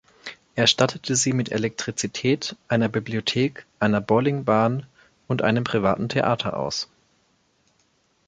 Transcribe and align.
Er 0.55 0.65
stattete 0.65 1.15
sie 1.15 1.31
mit 1.31 1.51
Elektrizität, 1.51 2.55
einer 2.67 2.89
Bibliothek, 2.89 3.67
einer 3.79 4.01
Bowlingbahn 4.01 4.87
und 5.27 5.43
einem 5.43 5.63
privaten 5.63 6.09
Theater 6.09 6.57
aus. 6.57 6.89